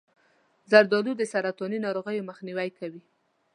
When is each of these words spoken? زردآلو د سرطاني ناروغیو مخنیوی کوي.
زردآلو 0.71 1.11
د 1.17 1.21
سرطاني 1.31 1.77
ناروغیو 1.85 2.27
مخنیوی 2.29 2.69
کوي. 2.79 3.01